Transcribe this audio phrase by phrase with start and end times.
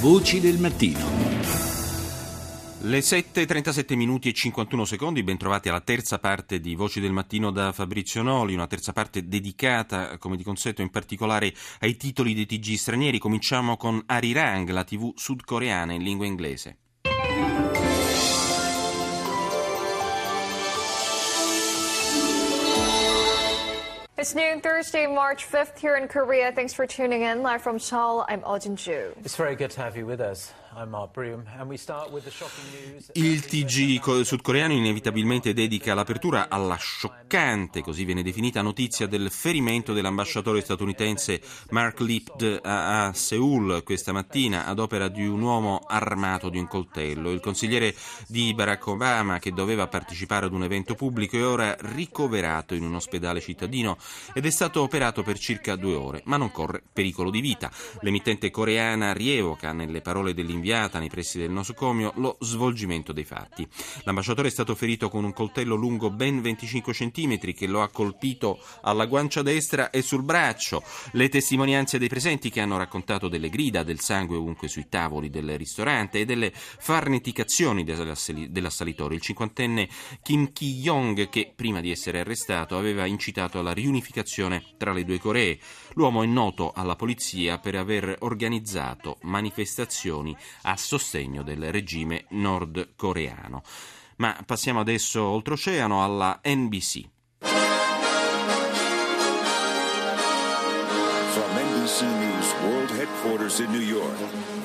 [0.00, 0.98] Voci del mattino.
[2.84, 7.70] Le 7.37 minuti e 51 secondi, bentrovati alla terza parte di Voci del Mattino da
[7.70, 12.76] Fabrizio Noli, una terza parte dedicata, come di consueto, in particolare ai titoli dei TG
[12.76, 13.18] stranieri.
[13.18, 16.78] Cominciamo con Arirang, la TV sudcoreana in lingua inglese.
[24.20, 26.52] It's noon Thursday, March 5th here in Korea.
[26.52, 27.40] Thanks for tuning in.
[27.40, 29.14] Live from Seoul, I'm Ojin Ju.
[29.24, 30.52] It's very good to have you with us.
[33.14, 40.60] Il TG sudcoreano inevitabilmente dedica l'apertura alla scioccante, così viene definita, notizia del ferimento dell'ambasciatore
[40.60, 46.58] statunitense Mark Lipd a, a Seoul questa mattina ad opera di un uomo armato di
[46.58, 47.30] un coltello.
[47.30, 47.92] Il consigliere
[48.28, 52.94] di Barack Obama, che doveva partecipare ad un evento pubblico, è ora ricoverato in un
[52.94, 53.96] ospedale cittadino
[54.32, 57.70] ed è stato operato per circa due ore, ma non corre pericolo di vita.
[58.02, 63.66] L'emittente coreana rievoca, nelle parole dell'inviato, rinviata nei pressi del nosocomio lo svolgimento dei fatti.
[64.04, 68.60] L'ambasciatore è stato ferito con un coltello lungo ben 25 cm che lo ha colpito
[68.82, 70.82] alla guancia destra e sul braccio.
[71.12, 75.56] Le testimonianze dei presenti che hanno raccontato delle grida, del sangue ovunque sui tavoli del
[75.56, 79.14] ristorante e delle farneticazioni dell'assalitore.
[79.14, 79.88] Il cinquantenne
[80.22, 85.58] Kim Ki-yong, che prima di essere arrestato aveva incitato alla riunificazione tra le due Coree.
[85.94, 93.62] L'uomo è noto alla polizia per aver organizzato manifestazioni a sostegno del regime nordcoreano.
[94.16, 97.08] Ma passiamo adesso oltreoceano alla NBC.
[101.32, 104.18] From NBC News World Headquarters in New York,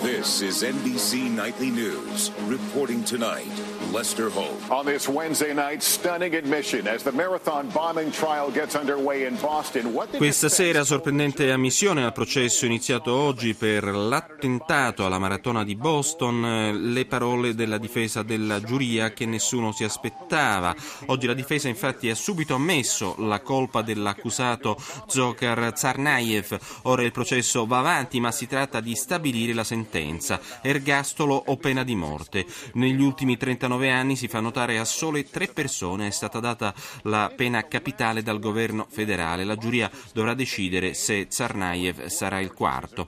[0.05, 2.31] this is NBC Nightly News.
[2.47, 3.49] Reporting tonight,
[3.91, 4.61] Lester Holt.
[4.69, 9.91] On this Wednesday night, stunning admission as the marathon bombing trial gets underway in Boston.
[10.17, 17.05] Questa sera sorprendente ammissione al processo iniziato oggi per l'attentato alla maratona di Boston, le
[17.05, 20.75] parole della difesa della giuria che nessuno si aspettava.
[21.07, 24.77] Oggi la difesa infatti ha subito ammesso la colpa dell'accusato
[25.07, 29.93] Zokar Tsarnaev Ora il processo va avanti, ma si tratta di stabilire la sentenza,
[30.61, 32.45] ergastolo o pena di morte.
[32.73, 36.73] Negli ultimi 39 anni si fa notare a sole tre persone è stata data
[37.03, 39.43] la pena capitale dal governo federale.
[39.43, 43.07] La giuria dovrà decidere se Tsarnaev sarà il quarto.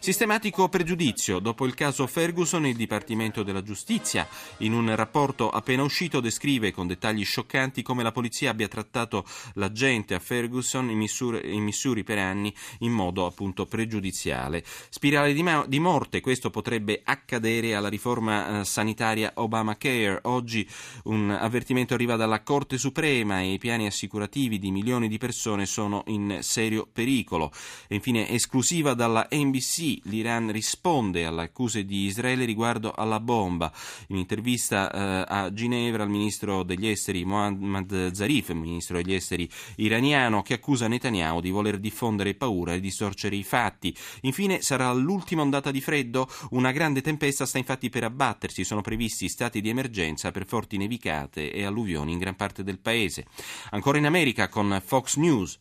[0.00, 1.40] Sistematico pregiudizio.
[1.40, 4.28] Dopo il caso Ferguson, il Dipartimento della Giustizia,
[4.58, 10.14] in un rapporto appena uscito, descrive con dettagli scioccanti come la polizia abbia trattato l'agente
[10.14, 14.64] a Ferguson in Missouri, in Missouri per anni in modo appunto pregiudiziale.
[14.88, 20.20] Spirale di, ma- di morte, questo potrebbe accadere alla riforma eh, sanitaria Obamacare.
[20.22, 20.66] Oggi
[21.04, 26.04] un avvertimento arriva dalla Corte Suprema e i piani assicurativi di milioni di persone sono
[26.06, 27.50] in serio pericolo.
[27.88, 33.72] E infine esclusiva dalla NBC l'Iran risponde alle accuse di Israele riguardo alla bomba.
[34.08, 40.42] In intervista eh, a Ginevra il ministro degli esteri Mohammad Zarif, ministro degli esteri iraniano,
[40.42, 43.94] che accusa Netanyahu di voler diffondere paura e distorcere i fatti.
[44.22, 49.28] Infine sarà l'ultima ondata di freddo, una grande tempesta sta infatti per abbattersi, sono previsti
[49.28, 53.26] stati di emergenza per forti nevicate e alluvioni in gran parte del paese.
[53.70, 55.58] Ancora in America con Fox News.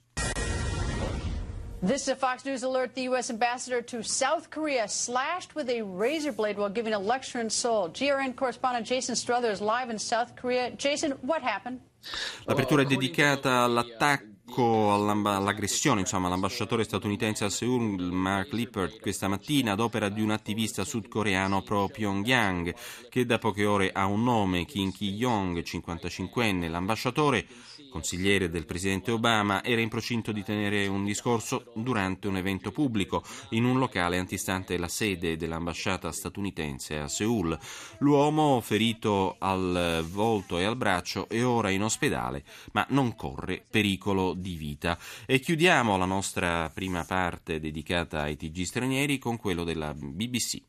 [1.80, 2.96] This is a Fox News alert.
[2.96, 3.30] The U.S.
[3.30, 7.90] ambassador to South Korea slashed with a razor blade while giving a lecture in Seoul.
[7.90, 10.72] GRN correspondent Jason Struthers live in South Korea.
[10.72, 11.82] Jason, what happened?
[12.46, 19.80] L'apertura è dedicata all'attacco all'aggressione insomma, all'ambasciatore statunitense a Seoul Mark Lippert questa mattina ad
[19.80, 22.74] opera di un attivista sudcoreano pro Pyongyang
[23.10, 26.70] che da poche ore ha un nome, Kim Ki-yong, 55enne.
[26.70, 27.46] L'ambasciatore,
[27.90, 33.24] consigliere del presidente Obama, era in procinto di tenere un discorso durante un evento pubblico
[33.50, 37.58] in un locale antistante la sede dell'ambasciata statunitense a Seoul.
[38.00, 42.44] L'uomo, ferito al volto e al braccio, è ora in ospedale,
[42.74, 44.98] ma non corre pericolo di vita.
[45.25, 50.62] E chiudiamo la nostra prima parte dedicata ai TG stranieri con quello della BBC.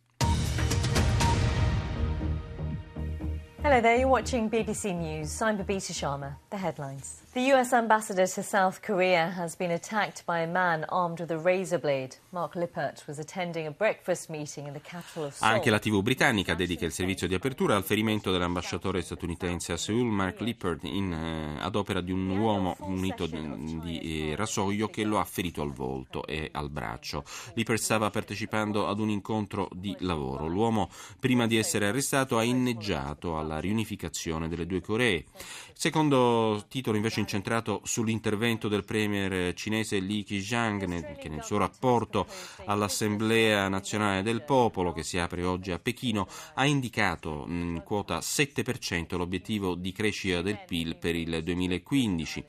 [3.68, 5.42] Hello there, you're watching BBC News.
[5.42, 6.36] I'm Babita Sharma.
[6.48, 7.20] The headlines.
[7.38, 11.38] The US ambassador to South Korea has been attacked by a man armed with a
[11.38, 12.16] razor blade.
[12.30, 15.52] Mark Lippert was attending a breakfast meeting in the capital of Seoul.
[15.52, 20.06] Anche la TV britannica dedica il servizio di apertura al ferimento dell'ambasciatore statunitense a Seoul,
[20.06, 25.04] Mark Lippert, in, eh, ad opera di un uomo munito di, di eh, rasoio che
[25.04, 27.22] lo ha ferito al volto e al braccio.
[27.54, 30.48] Lippert stava partecipando ad un incontro di lavoro.
[30.48, 35.26] L'uomo, prima di essere arrestato, ha inneggiato alla riunificazione delle due Coree.
[35.72, 42.26] Secondo titolo invece in incentrato sull'intervento del premier cinese Li Keqiang che nel suo rapporto
[42.64, 49.16] all'Assemblea nazionale del popolo che si apre oggi a Pechino ha indicato in quota 7%
[49.18, 52.44] l'obiettivo di crescita del PIL per il 2015.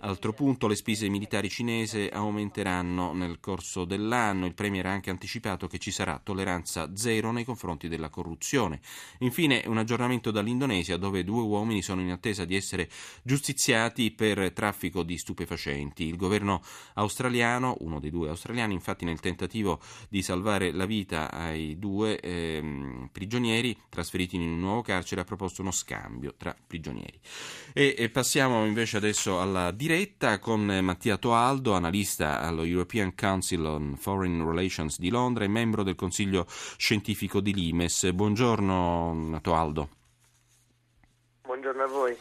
[0.00, 4.46] Altro punto, le spese militari cinesi aumenteranno nel corso dell'anno.
[4.46, 8.80] Il premier ha anche anticipato che ci sarà tolleranza zero nei confronti della corruzione.
[9.18, 12.90] Infine, un aggiornamento dall'Indonesia dove due uomini sono in attesa di essere
[13.22, 16.06] giustiziati per traffico di stupefacenti.
[16.06, 16.62] Il governo
[16.94, 23.08] australiano, uno dei due australiani, infatti nel tentativo di salvare la vita ai due ehm,
[23.12, 27.18] prigionieri trasferiti in un nuovo carcere ha proposto uno scambio tra prigionieri.
[27.72, 33.96] E, e passiamo invece adesso alla diretta con Mattia Toaldo, analista allo European Council on
[33.98, 38.10] Foreign Relations di Londra e membro del Consiglio scientifico di Limes.
[38.12, 40.03] Buongiorno Toaldo.
[41.84, 42.16] Buongiorno a voi.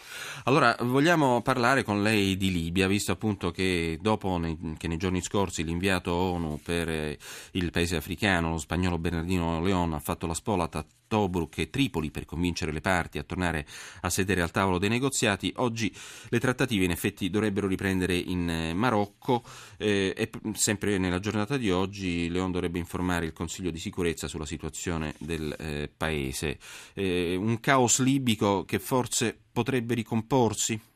[0.46, 5.22] Allora, vogliamo parlare con lei di Libia, visto appunto che dopo nei, che nei giorni
[5.22, 7.18] scorsi l'inviato ONU per eh,
[7.52, 12.10] il paese africano, lo spagnolo Bernardino Leon, ha fatto la spola tra Tobruk e Tripoli
[12.10, 13.68] per convincere le parti a tornare
[14.02, 15.94] a sedere al tavolo dei negoziati, oggi
[16.30, 19.44] le trattative in effetti dovrebbero riprendere in eh, Marocco
[19.78, 24.48] eh, e sempre nella giornata di oggi Leon dovrebbe informare il Consiglio di sicurezza sulla
[24.48, 26.58] situazione del eh, paese.
[26.96, 30.93] Eh, un caos libico che forse potrebbe ricomporsi?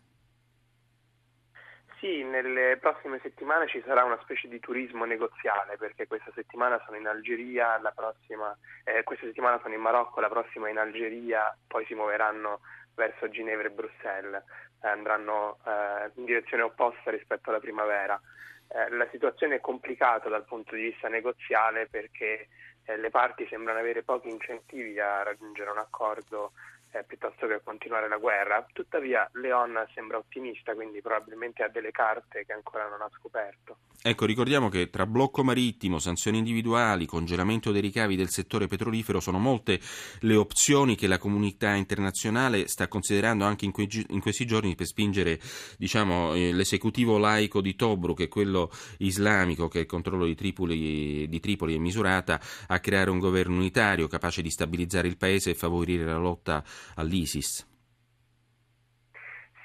[2.30, 7.08] Nelle prossime settimane ci sarà una specie di turismo negoziale perché questa settimana sono in
[7.08, 11.94] Algeria, la prossima, eh, questa settimana sono in Marocco, la prossima in Algeria, poi si
[11.94, 12.60] muoveranno
[12.96, 14.44] verso Ginevra e Bruxelles,
[14.82, 18.20] eh, andranno eh, in direzione opposta rispetto alla primavera.
[18.68, 22.50] Eh, la situazione è complicata dal punto di vista negoziale perché
[22.84, 26.52] eh, le parti sembrano avere pochi incentivi a raggiungere un accordo
[26.98, 28.66] eh, piuttosto che continuare la guerra.
[28.72, 33.78] Tuttavia Leon sembra ottimista, quindi probabilmente ha delle carte che ancora non ha scoperto.
[34.02, 39.40] Ecco, ricordiamo che tra blocco marittimo, sanzioni individuali, congelamento dei ricavi del settore petrolifero sono
[39.40, 39.80] molte
[40.20, 44.86] le opzioni che la comunità internazionale sta considerando anche in, que- in questi giorni per
[44.86, 45.40] spingere
[45.78, 51.28] diciamo, eh, l'esecutivo laico di Tobruk e quello islamico che è il controllo di Tripoli,
[51.28, 55.56] di Tripoli e Misurata a creare un governo unitario capace di stabilizzare il paese e
[55.56, 56.64] favorire la lotta
[56.96, 57.76] all'ISIS?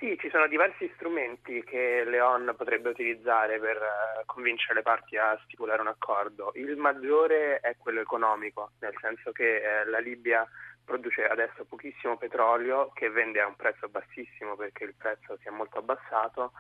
[0.03, 5.41] Sì, ci sono diversi strumenti che Leon potrebbe utilizzare per eh, convincere le parti a
[5.45, 6.51] stipulare un accordo.
[6.57, 10.45] Il maggiore è quello economico, nel senso che eh, la Libia
[10.85, 15.51] produce adesso pochissimo petrolio che vende a un prezzo bassissimo perché il prezzo si è
[15.51, 16.51] molto abbassato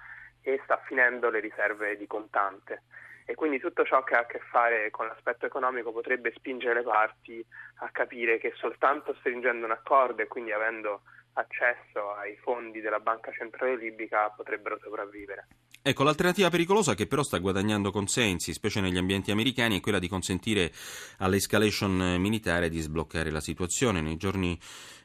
[0.41, 2.82] e sta finendo le riserve di contante
[3.24, 6.82] e quindi tutto ciò che ha a che fare con l'aspetto economico potrebbe spingere le
[6.82, 7.44] parti
[7.76, 11.02] a capire che soltanto stringendo un accordo e quindi avendo
[11.34, 15.46] accesso ai fondi della Banca Centrale Libica potrebbero sopravvivere.
[15.84, 20.06] Ecco, l'alternativa pericolosa che però sta guadagnando consensi, specie negli ambienti americani, è quella di
[20.06, 20.70] consentire
[21.19, 24.00] all'escalation militare di sbloccare la situazione.
[24.00, 24.56] Nei giorni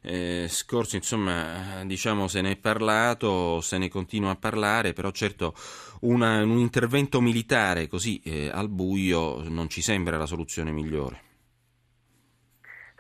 [0.04, 5.56] eh, scorsi, insomma, diciamo se ne è parlato, se ne continua a parlare, però certo
[6.02, 11.26] una, un intervento militare così eh, al buio non ci sembra la soluzione migliore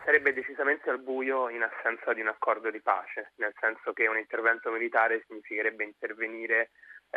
[0.07, 4.18] sarebbe decisamente al buio in assenza di un accordo di pace, nel senso che un
[4.18, 6.69] intervento militare significherebbe intervenire eh,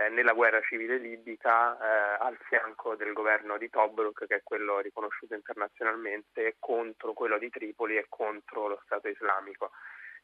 [0.08, 5.34] nella guerra civile libica eh, al fianco del governo di Tobruk, che è quello riconosciuto
[5.34, 9.72] internazionalmente, contro quello di Tripoli e contro lo Stato islamico,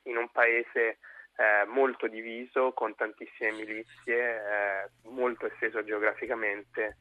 [0.05, 0.99] in un paese
[1.37, 6.97] eh, molto diviso, con tantissime milizie, eh, molto esteso geograficamente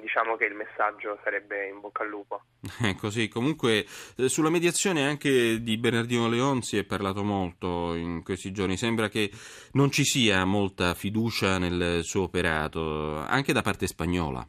[0.00, 2.42] diciamo che il messaggio sarebbe in bocca al lupo.
[2.86, 3.86] Eh, così, comunque
[4.16, 9.08] eh, sulla mediazione anche di Bernardino Leon si è parlato molto in questi giorni, sembra
[9.08, 9.30] che
[9.72, 14.46] non ci sia molta fiducia nel suo operato, anche da parte spagnola.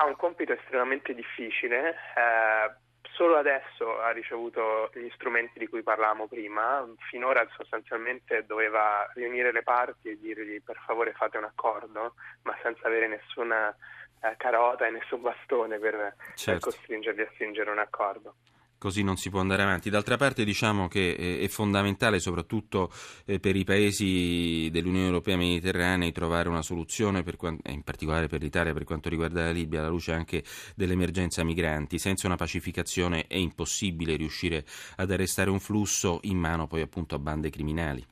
[0.00, 1.90] Ha un compito estremamente difficile.
[1.90, 2.87] Eh,
[3.18, 9.64] solo adesso ha ricevuto gli strumenti di cui parlavamo prima, finora sostanzialmente doveva riunire le
[9.64, 13.76] parti e dirgli per favore fate un accordo, ma senza avere nessuna
[14.20, 16.52] eh, carota e nessun bastone per, certo.
[16.52, 18.34] per costringerli a stringere un accordo
[18.78, 19.90] così non si può andare avanti.
[19.90, 22.90] D'altra parte diciamo che eh, è fondamentale soprattutto
[23.26, 28.72] eh, per i paesi dell'Unione Europea mediterranea trovare una soluzione, quanto, in particolare per l'Italia
[28.72, 30.42] per quanto riguarda la Libia, alla luce anche
[30.74, 31.98] dell'emergenza migranti.
[31.98, 34.64] Senza una pacificazione è impossibile riuscire
[34.96, 38.06] ad arrestare un flusso in mano poi appunto a bande criminali.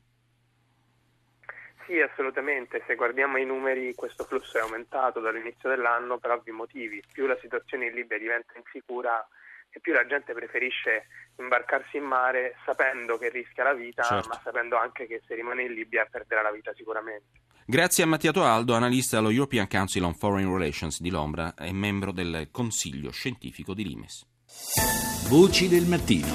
[1.87, 2.83] Sì, assolutamente.
[2.85, 7.01] Se guardiamo i numeri, questo flusso è aumentato dall'inizio dell'anno per ovvi motivi.
[7.09, 9.25] Più la situazione in Libia diventa insicura,
[9.69, 11.07] e più la gente preferisce
[11.37, 14.29] imbarcarsi in mare sapendo che rischia la vita, certo.
[14.29, 17.41] ma sapendo anche che se rimane in Libia perderà la vita sicuramente.
[17.65, 22.11] Grazie a Mattiato Aldo, analista allo European Council on Foreign Relations di Londra e membro
[22.11, 24.25] del Consiglio Scientifico di Limes.
[25.27, 26.27] Voci del mattino.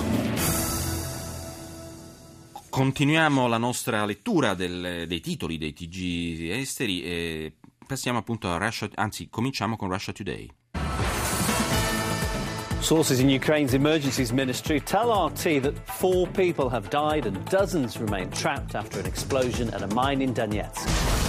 [2.69, 8.89] Continuiamo la nostra lettura del, dei titoli dei TG esteri e passiamo appunto a Russia,
[8.95, 10.51] anzi cominciamo con Russia Today.
[12.83, 18.29] Sources in Ukraine's emergencies ministry tell RT that four people have died and dozens remain
[18.33, 21.22] trapped after an explosion at a mine in Donetsk.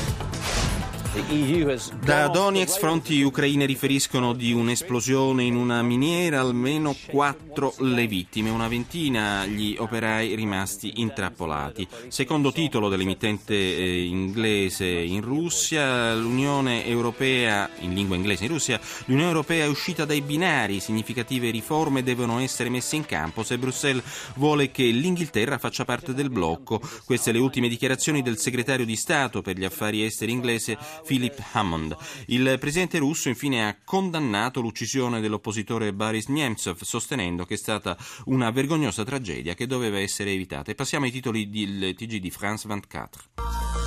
[1.14, 8.68] Da Donetsk fronti ucraine riferiscono di un'esplosione in una miniera, almeno quattro le vittime, una
[8.68, 11.88] ventina gli operai rimasti intrappolati.
[12.08, 19.30] Secondo titolo dell'emittente eh, inglese in Russia, l'Unione Europea, in lingua inglese in Russia, l'Unione
[19.30, 24.04] Europea è uscita dai binari, significative riforme devono essere messe in campo se Bruxelles
[24.38, 26.82] vuole che l'Inghilterra faccia parte del blocco.
[27.06, 31.96] Queste le ultime dichiarazioni del segretario di Stato per gli affari esteri inglese Philip Hammond.
[32.28, 38.50] Il presidente russo infine ha condannato l'uccisione dell'oppositore Boris Nemtsov, sostenendo che è stata una
[38.52, 40.72] vergognosa tragedia che doveva essere evitata.
[40.72, 43.83] E passiamo ai titoli del TG di France 24.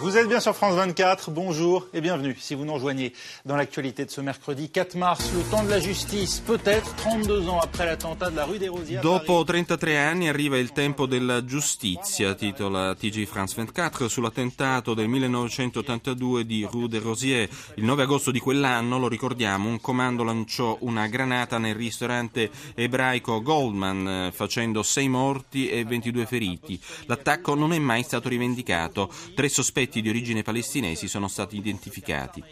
[0.00, 3.12] Vous êtes bien sur France 24, bonjour et bienvenue si vous nous rejoignez
[3.44, 7.58] dans l'actualité de ce mercredi 4 mars, le temps de la justice, peut-être 32 ans
[7.58, 9.00] après l'attentat de la rue des Rosiers.
[9.00, 16.46] Dopo 33 anni arriva il tempo della giustizia, titola TG France 24 sull'attentato del 1982
[16.46, 17.50] di Rue des Rosiers.
[17.74, 23.42] Il 9 agosto di quell'anno, lo ricordiamo, un comando lanciò una granata nel ristorante ebraico
[23.42, 26.80] Goldman facendo 6 morti e 22 feriti.
[27.06, 29.10] L'attacco non è mai stato rivendicato.
[29.34, 32.44] Tre sospetti sospetti di origine palestinesi sono stati identificati.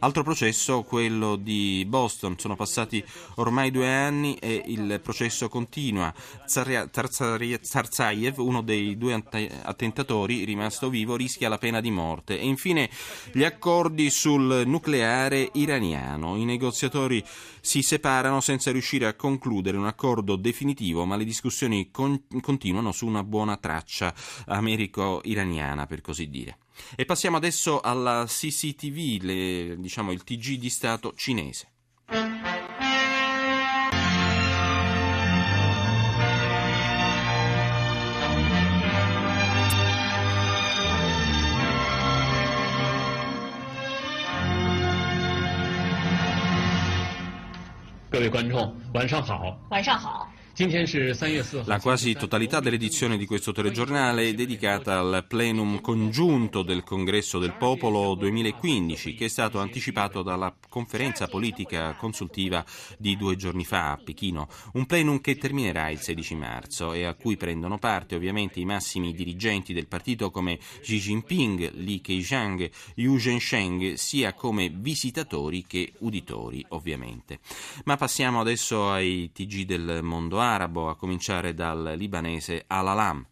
[0.00, 2.38] Altro processo, quello di Boston.
[2.38, 3.02] Sono passati
[3.36, 6.12] ormai due anni e il processo continua.
[6.46, 9.14] Zarzayev, uno dei due
[9.62, 12.38] attentatori rimasto vivo, rischia la pena di morte.
[12.38, 12.90] E infine
[13.32, 16.36] gli accordi sul nucleare iraniano.
[16.36, 17.24] I negoziatori
[17.60, 23.06] si separano senza riuscire a concludere un accordo definitivo, ma le discussioni con- continuano su
[23.06, 24.14] una buona traccia
[24.46, 26.58] americo-iraniana, per così dire.
[26.96, 31.68] E passiamo adesso alla CCTV, le, diciamo il TG di Stato cinese.
[48.14, 48.30] 各
[51.64, 57.54] la quasi totalità dell'edizione di questo telegiornale è dedicata al plenum congiunto del Congresso del
[57.54, 62.64] Popolo 2015 che è stato anticipato dalla conferenza politica consultiva
[62.98, 67.14] di due giorni fa a Pechino, un plenum che terminerà il 16 marzo e a
[67.14, 73.18] cui prendono parte ovviamente i massimi dirigenti del partito come Xi Jinping, Li Keqiang, Yu
[73.18, 77.40] Zhensheng, sia come visitatori che uditori ovviamente.
[77.86, 83.26] Ma passiamo adesso ai TG del mondo arabo, a cominciare dal libanese Al-Alam.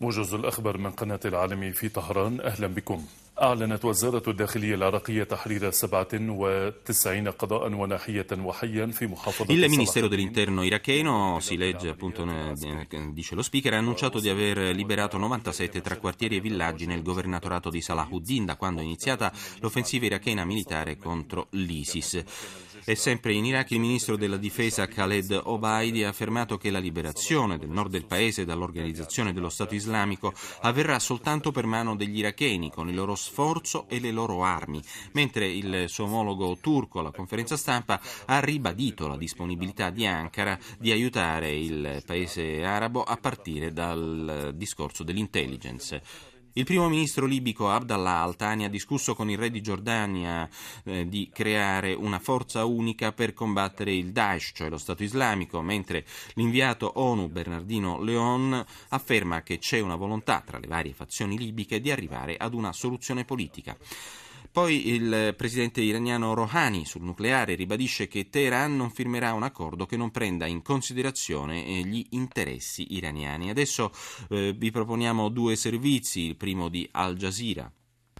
[0.00, 3.04] موجز الأخبار من قناة العالمي في طهران أهلا بكم
[3.41, 11.39] أعلنت وزارة الداخلية العراقية تحرير 97 قضاء وناحية وحيا في محافظة Il Ministero dell'Interno iracheno,
[11.39, 12.27] si legge appunto,
[13.13, 17.69] dice lo speaker, ha annunciato di aver liberato 97 tra quartieri e villaggi nel governatorato
[17.69, 22.23] di Salahuddin da quando è iniziata l'offensiva irachena militare contro l'ISIS.
[22.86, 27.56] E sempre in Iraq il ministro della difesa Khaled Obaidi ha affermato che la liberazione
[27.56, 32.90] del nord del paese dall'organizzazione dello Stato islamico avverrà soltanto per mano degli iracheni con
[32.90, 37.98] il loro sforzo e le loro armi, mentre il suo omologo turco alla conferenza stampa
[38.26, 45.02] ha ribadito la disponibilità di Ankara di aiutare il paese arabo a partire dal discorso
[45.02, 46.33] dell'intelligence.
[46.56, 50.48] Il primo ministro libico Abdallah Al-Thani ha discusso con il re di Giordania
[50.84, 56.06] eh, di creare una forza unica per combattere il Daesh, cioè lo Stato islamico, mentre
[56.34, 61.90] l'inviato ONU Bernardino Leon afferma che c'è una volontà tra le varie fazioni libiche di
[61.90, 63.76] arrivare ad una soluzione politica.
[64.54, 69.96] Poi il presidente iraniano Rouhani sul nucleare ribadisce che Teheran non firmerà un accordo che
[69.96, 73.50] non prenda in considerazione gli interessi iraniani.
[73.50, 73.90] Adesso
[74.28, 77.68] eh, vi proponiamo due servizi, il primo di Al Jazeera.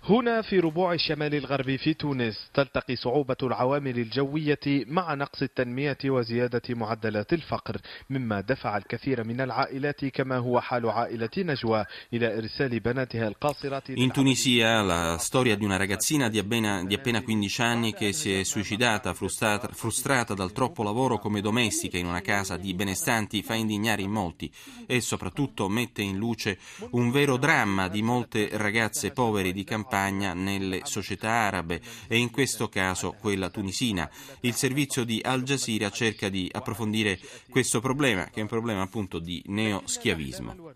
[0.10, 6.62] هنا في ربوع الشمال الغربي في تونس تلتقي صعوبة العوامل الجوية مع نقص التنمية وزيادة
[6.70, 7.78] معدلات الفقر
[8.10, 14.12] مما دفع الكثير من العائلات كما هو حال عائلة نجوى إلى إرسال بناتها القاصرات In
[14.12, 18.44] Tunisia la storia di una ragazzina di appena, di appena 15 anni che si è
[18.44, 24.02] suicidata frustrata, frustrata dal troppo lavoro come domestica in una casa di benestanti fa indignare
[24.02, 24.52] in molti
[24.88, 26.58] e soprattutto mette in luce
[26.92, 29.93] un vero dramma di molte ragazze povere di campagna
[30.33, 34.11] nelle società arabe e in questo caso quella tunisina.
[34.41, 39.19] Il servizio di Al Jazeera cerca di approfondire questo problema che è un problema appunto
[39.19, 40.73] di neoschiavismo.